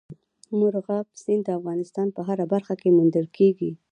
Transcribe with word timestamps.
مورغاب 0.57 1.07
سیند 1.23 1.43
د 1.45 1.49
افغانستان 1.59 2.07
په 2.15 2.21
هره 2.27 2.45
برخه 2.53 2.73
کې 2.81 2.95
موندل 2.97 3.25
کېږي. 3.37 3.71